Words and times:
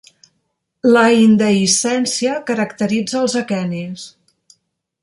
La 0.95 1.03
indehiscència 1.17 2.41
caracteritza 2.49 3.21
els 3.23 3.39
aquenis. 3.45 4.09